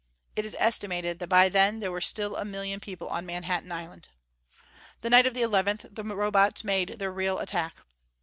[0.35, 4.09] It is estimated that by then there were still a million people on Manhattan Island.
[5.01, 7.75] The night of the 11th, the Robots made their real attack.